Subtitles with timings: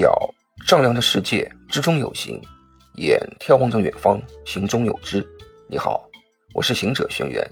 [0.00, 0.34] 表
[0.66, 2.40] 丈量着世界，之中有形；
[2.94, 5.22] 眼眺望着远方，行中有知。
[5.68, 6.08] 你好，
[6.54, 7.46] 我是行者轩辕，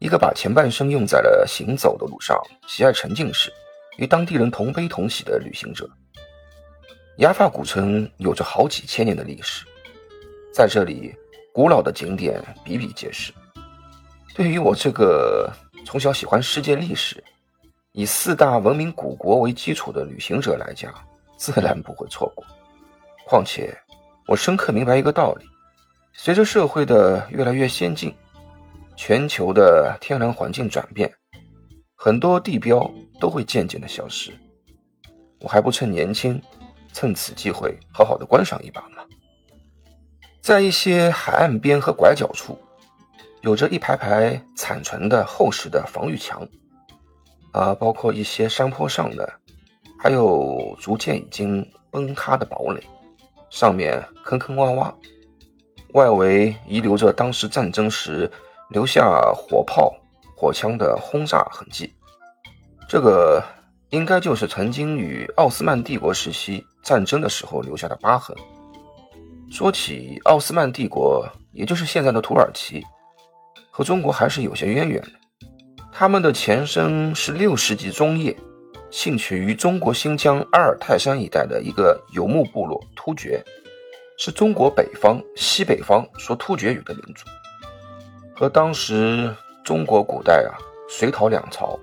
[0.00, 2.36] 一个把前半生用在了行走的路上，
[2.66, 3.52] 喜爱沉浸式，
[3.98, 5.88] 与当地人同悲同喜的旅行者。
[7.18, 9.64] 雅法古城有着好几千年的历史，
[10.52, 11.14] 在这里，
[11.54, 13.32] 古老的景点比比皆是。
[14.34, 15.48] 对于我这个
[15.84, 17.22] 从小喜欢世界历史，
[17.92, 20.92] 以四大文明古国为基础的旅行者来讲，
[21.36, 22.44] 自然不会错过。
[23.26, 23.76] 况且，
[24.26, 25.44] 我深刻明白一个道理：
[26.12, 28.14] 随着社会的越来越先进，
[28.96, 31.12] 全球的天然环境转变，
[31.94, 34.32] 很多地标都会渐渐的消失。
[35.40, 36.40] 我还不趁年轻，
[36.92, 39.04] 趁此机会好好的观赏一把吗？
[40.40, 42.58] 在一些海岸边和拐角处，
[43.42, 46.46] 有着一排排残存的厚实的防御墙。
[47.52, 49.32] 啊，包括一些山坡上的，
[49.98, 52.82] 还有逐渐已经崩塌的堡垒，
[53.50, 54.92] 上面坑坑洼洼，
[55.92, 58.30] 外围遗留着当时战争时
[58.70, 59.94] 留下火炮、
[60.36, 61.92] 火枪的轰炸痕迹。
[62.88, 63.42] 这个
[63.90, 68.36] 应该就是曾经与奥斯曼帝国时期战争的时候留下的疤痕。
[69.50, 72.84] 说起奥斯曼帝国，也就是现在的土耳其，
[73.70, 75.10] 和中国还是有些渊源的。
[75.92, 78.36] 他们的前身是六世纪中叶，
[78.90, 83.42] 兴起于中国新疆阿尔泰山一带的一个游牧部落突厥，
[84.18, 87.24] 是中国北方、西北方说突厥语的民族，
[88.34, 90.56] 和当时中国古代啊
[90.88, 91.78] 隋唐两朝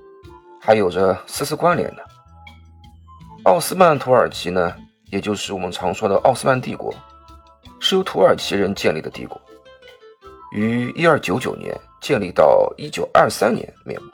[0.59, 2.03] 还有着丝丝关联的。
[3.43, 4.75] 奥斯曼土耳其呢，
[5.11, 6.93] 也就是我们常说的奥斯曼帝国，
[7.79, 9.39] 是由土耳其人建立的帝国，
[10.53, 11.73] 于一二九九年。
[12.03, 14.05] 建立到一九二三年灭亡。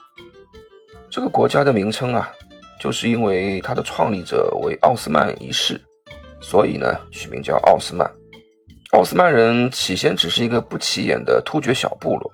[1.10, 2.32] 这个国家的名称啊，
[2.80, 5.80] 就是因为它的创立者为奥斯曼一世，
[6.42, 8.10] 所以呢取名叫奥斯曼。
[8.94, 12.32] 奥斯曼人起先只是一个不起眼的突厥小部落，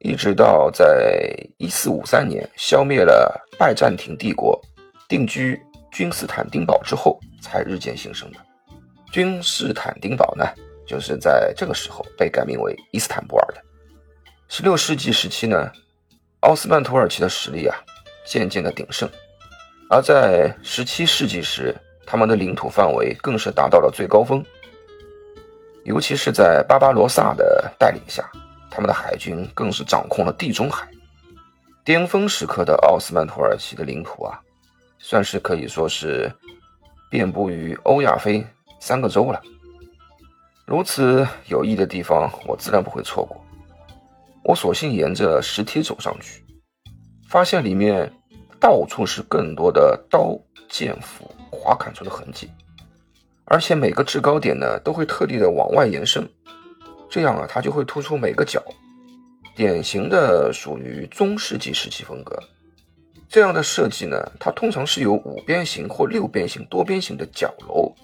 [0.00, 4.60] 一直到在一四五三年消灭了拜占庭帝国，
[5.08, 5.58] 定居
[5.90, 8.38] 君士坦丁堡之后，才日渐兴盛的。
[9.12, 10.44] 君士坦丁堡呢，
[10.86, 13.62] 就是在这个时候被改名为伊斯坦布尔的。
[14.48, 15.70] 十六世纪时期呢，
[16.40, 17.76] 奥斯曼土耳其的实力啊
[18.26, 19.08] 渐渐的鼎盛，
[19.90, 21.74] 而在十七世纪时，
[22.06, 24.44] 他们的领土范围更是达到了最高峰。
[25.84, 28.28] 尤其是在巴巴罗萨的带领下，
[28.70, 30.88] 他们的海军更是掌控了地中海。
[31.84, 34.40] 巅峰时刻的奥斯曼土耳其的领土啊，
[34.98, 36.32] 算是可以说是
[37.10, 38.42] 遍布于欧亚非
[38.80, 39.40] 三个洲了。
[40.66, 43.38] 如此有益的地方，我自然不会错过。
[44.42, 46.42] 我索性沿着石梯走上去，
[47.28, 48.10] 发现里面
[48.64, 50.34] 到处是更多的刀
[50.70, 52.50] 剑斧划砍出的痕迹，
[53.44, 56.26] 而且每个制高点呢都会特地的往外延伸，
[57.10, 58.64] 这样啊它就会突出每个角，
[59.54, 62.42] 典型的属于中世纪时期风格。
[63.28, 67.94] 这样的设计呢，它通常是由五边形或六边形多边形的角楼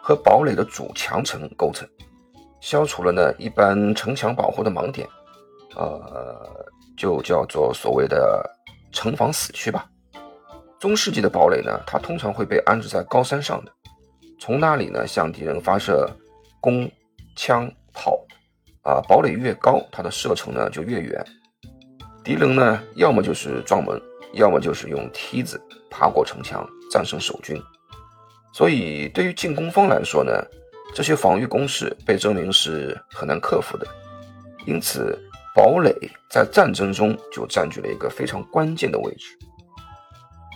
[0.00, 1.86] 和堡垒的主墙层构成，
[2.62, 5.06] 消除了呢一般城墙保护的盲点。
[5.76, 6.66] 呃，
[6.96, 8.42] 就叫做所谓的
[8.90, 9.86] 城防死区吧。
[10.80, 13.72] 中世纪的堡垒呢，它通常会被安置在高山上的，
[14.38, 16.08] 从那里呢向敌人发射
[16.60, 16.90] 弓、
[17.36, 18.18] 枪、炮。
[18.82, 21.24] 啊，堡垒越高，它的射程呢就越远。
[22.24, 24.00] 敌人呢，要么就是撞门，
[24.32, 27.60] 要么就是用梯子爬过城墙战胜守军。
[28.54, 30.32] 所以，对于进攻方来说呢，
[30.94, 33.86] 这些防御工事被证明是很难克服的。
[34.64, 35.18] 因此。
[35.54, 35.92] 堡垒
[36.30, 39.36] 在战争中就占据了一个非常关键的位置。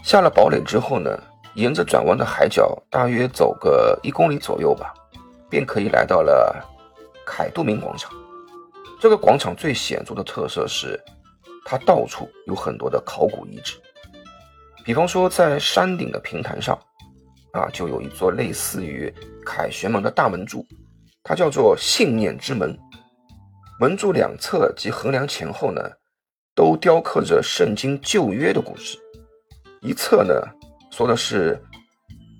[0.02, 1.16] 下了堡垒之后呢，
[1.54, 4.92] 沿着转弯的海角，大约走个一公里左右吧，
[5.48, 6.60] 便可以来到了
[7.24, 8.10] 凯杜明广场。
[9.00, 11.00] 这个广场最显著的特色是，
[11.64, 13.76] 它到处有很多的考古遗址。
[14.84, 16.76] 比方说，在山顶的平台上，
[17.52, 19.12] 啊，就有一座类似于
[19.46, 20.66] 凯旋门的大门柱，
[21.22, 22.76] 它叫做信念之门。
[23.78, 25.80] 门柱两侧及横梁前后呢，
[26.56, 28.98] 都雕刻着圣经旧约的故事。
[29.82, 30.32] 一侧呢，
[30.90, 31.60] 说的是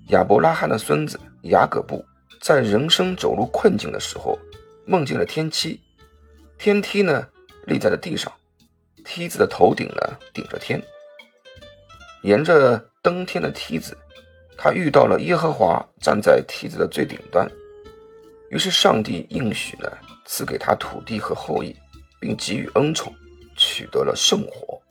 [0.09, 2.03] 亚伯拉罕的孙子雅各布
[2.41, 4.39] 在人生走入困境的时候，
[4.85, 5.79] 梦见了天梯。
[6.57, 7.27] 天梯呢，
[7.65, 8.31] 立在了地上，
[9.03, 10.81] 梯子的头顶呢，顶着天。
[12.21, 13.97] 沿着登天的梯子，
[14.57, 17.45] 他遇到了耶和华站在梯子的最顶端。
[18.49, 19.91] 于是上帝应许呢。
[20.25, 21.75] 赐给他土地和后裔，
[22.17, 23.13] 并给予恩宠，
[23.57, 24.81] 取得了圣火。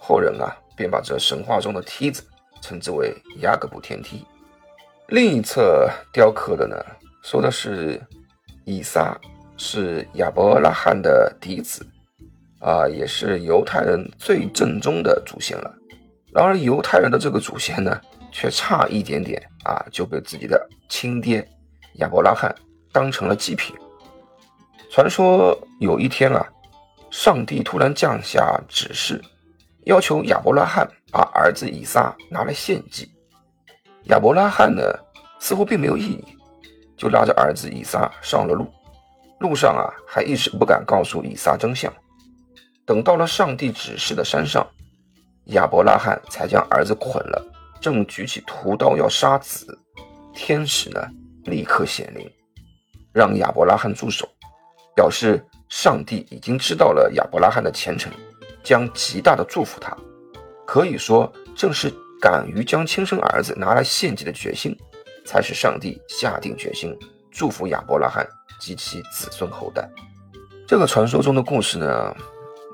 [0.00, 2.22] 后人啊，便把这神话中的梯子
[2.60, 4.24] 称之为雅各布天梯。
[5.08, 6.76] 另一侧雕刻的呢，
[7.22, 8.00] 说的是
[8.64, 9.18] 以撒
[9.56, 11.86] 是亚伯拉罕的嫡子，
[12.60, 15.72] 啊，也是犹太人最正宗的祖先了。
[16.32, 17.98] 然而，犹太人的这个祖先呢，
[18.30, 21.46] 却差一点点啊，就被自己的亲爹
[21.94, 22.54] 亚伯拉罕
[22.92, 23.74] 当成了祭品。
[24.90, 26.46] 传说有一天啊，
[27.10, 29.22] 上帝突然降下指示，
[29.86, 33.08] 要求亚伯拉罕把儿子以撒拿来献祭。
[34.06, 34.82] 亚伯拉罕呢，
[35.38, 36.24] 似乎并没有异议，
[36.96, 38.66] 就拉着儿子以撒上了路。
[39.38, 41.92] 路上啊，还一直不敢告诉以撒真相。
[42.84, 44.66] 等到了上帝指示的山上，
[45.46, 47.40] 亚伯拉罕才将儿子捆了，
[47.80, 49.78] 正举起屠刀要杀子，
[50.34, 51.00] 天使呢
[51.44, 52.28] 立刻显灵，
[53.12, 54.28] 让亚伯拉罕住手，
[54.96, 58.12] 表示上帝已经知道了亚伯拉罕的前程，
[58.66, 59.96] 将极大的祝福他。
[60.66, 61.94] 可以说，正是。
[62.18, 64.74] 敢于将亲生儿子拿来献祭的决心，
[65.26, 66.96] 才使上帝下定决心
[67.30, 68.26] 祝福亚伯拉罕
[68.58, 69.86] 及其子孙后代。
[70.66, 72.16] 这个传说中的故事呢，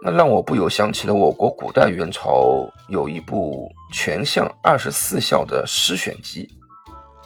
[0.01, 6.49] 那让我不由想起了我国古代元朝有一部全相二十四孝的诗选集，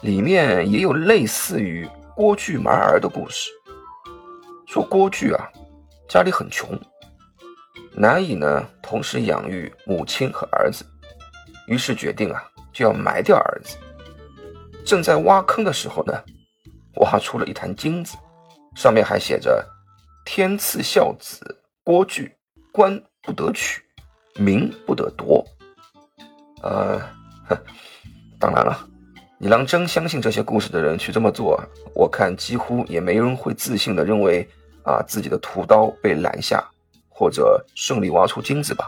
[0.01, 3.51] 里面也有类似于郭巨埋儿的故事。
[4.65, 5.47] 说郭巨啊，
[6.09, 6.67] 家里很穷，
[7.97, 10.85] 难以呢同时养育母亲和儿子。
[11.67, 12.41] 于是决定啊，
[12.71, 13.75] 就要埋掉儿子。
[14.85, 16.13] 正在挖坑的时候呢，
[17.01, 18.15] 挖出了一坛金子，
[18.73, 19.61] 上面还写着
[20.23, 22.33] “天赐孝子郭巨，
[22.71, 23.81] 官不得取，
[24.35, 25.45] 民不得夺。”
[26.63, 27.01] 呃，
[28.39, 28.87] 当然了，
[29.37, 31.61] 你让真相信这些故事的人去这么做，
[31.93, 34.47] 我看几乎也没人会自信的认为
[34.83, 36.63] 啊自己的屠刀被拦下，
[37.17, 38.87] 或者顺利挖出金子吧。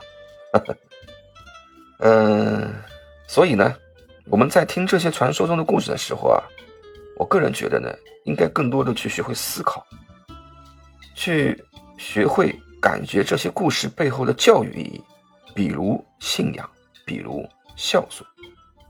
[2.00, 2.72] 嗯，
[3.28, 3.76] 所以呢，
[4.26, 6.44] 我们在听这些传说中的故事的时候啊，
[7.18, 7.90] 我个人觉得呢，
[8.26, 9.86] 应该更多的去学会思考，
[11.16, 11.62] 去
[11.98, 15.04] 学会感觉这些故事背后的教育意义，
[15.56, 16.70] 比如信仰，
[17.06, 17.46] 比如
[17.76, 18.24] 孝顺。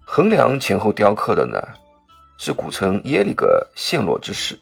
[0.06, 1.58] 衡量前后雕刻的呢，
[2.38, 4.60] 是古城耶利哥陷落之事。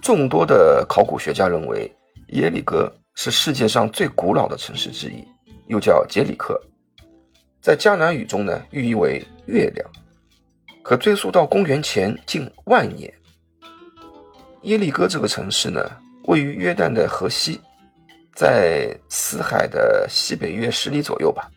[0.00, 1.90] 众多的考古学家认为，
[2.28, 5.26] 耶利哥是世界上最古老的城市之一，
[5.66, 6.60] 又叫杰里克。
[7.60, 9.86] 在迦南语中呢，寓意为月亮，
[10.82, 13.12] 可追溯到公元前近万年。
[14.62, 15.80] 耶利哥这个城市呢，
[16.24, 17.60] 位于约旦的河西，
[18.34, 21.50] 在死海的西北约十里左右吧。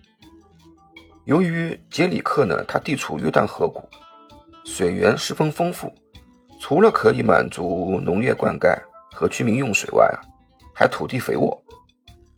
[1.25, 3.87] 由于杰里克呢，它地处约旦河谷，
[4.65, 5.93] 水源十分丰富，
[6.59, 8.77] 除了可以满足农业灌溉
[9.13, 10.19] 和居民用水外啊，
[10.73, 11.63] 还土地肥沃，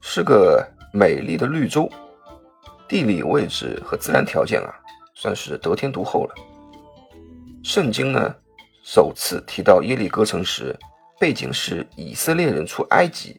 [0.01, 1.89] 是个美丽的绿洲。
[2.87, 4.71] 地理位置和自然条件啊，
[5.15, 6.35] 算是得天独厚了。
[7.63, 8.35] 圣经呢，
[8.83, 10.77] 首次提到耶利哥城时，
[11.19, 13.35] 背景是以色列人出埃及。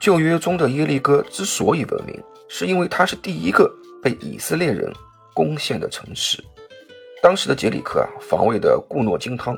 [0.00, 3.70] 旧约中的耶利哥之所以闻名，是因为它是第一个
[4.02, 4.92] 被以色列人
[5.32, 6.42] 攻陷的城市。
[7.22, 9.56] 当时的杰里克啊，防卫的固诺金汤，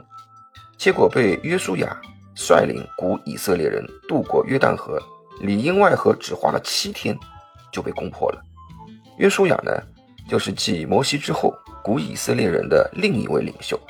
[0.76, 1.98] 结果被约书亚
[2.34, 5.00] 率领古以色列人渡过约旦河，
[5.40, 7.16] 里应外合，只花了七天。
[7.72, 8.44] 就被攻破了。
[9.16, 9.72] 约书亚呢，
[10.28, 13.80] 就是继摩西之后，古以色列人的另一位领袖，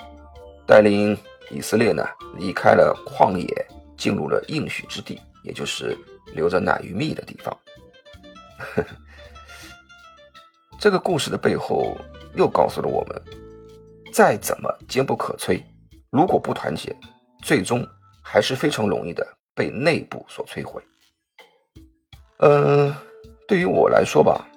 [0.65, 1.19] 带领
[1.51, 5.99] 以色列呢离开了旷野，进入了应许之地，也就是
[6.33, 7.59] 留着奶与蜜的地方。
[10.79, 11.97] 这个故事的背后
[12.37, 13.21] 又告诉了我们，
[14.13, 15.61] 再怎么坚不可摧，
[16.11, 16.97] 如果不团结，
[17.43, 17.85] 最终
[18.23, 20.83] 还是非常容易的被内部所摧毁。
[22.39, 22.95] 嗯。
[23.49, 24.49] 对于我来说吧，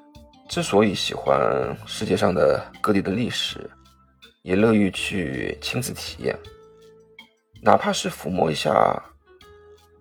[0.48, 3.70] 之所以喜欢世界上的各地的历史，
[4.42, 6.38] 也乐于去亲自体验，
[7.62, 9.04] 哪怕是抚摸一下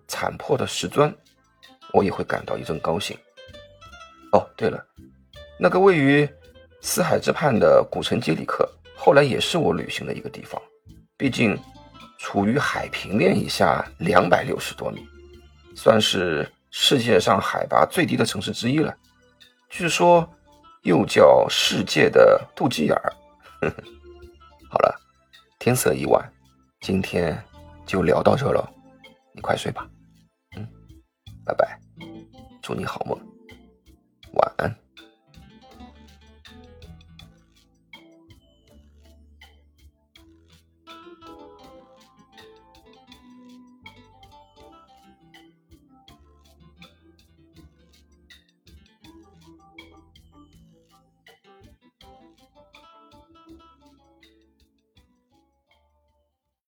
[0.07, 1.13] 残破的石砖，
[1.91, 3.17] 我也会感到一阵高兴。
[4.31, 4.81] 哦，对了，
[5.59, 6.29] 那个位于
[6.79, 10.61] 四海之畔的古城杰里克，后来也是我旅行的一个地方，
[11.17, 11.57] 毕竟
[12.17, 15.05] 处于海平面以下两百六十多米，
[15.75, 16.51] 算是。
[16.77, 18.93] 世界上海拔最低的城市之一了，
[19.69, 20.29] 据说
[20.81, 23.13] 又叫世界的肚脐眼儿。
[24.69, 24.93] 好了，
[25.57, 26.29] 天色已晚，
[26.81, 27.41] 今天
[27.85, 28.69] 就聊到这了，
[29.31, 29.87] 你快睡吧。
[30.57, 30.67] 嗯，
[31.45, 31.79] 拜拜，
[32.61, 33.17] 祝你好梦，
[34.33, 34.84] 晚安。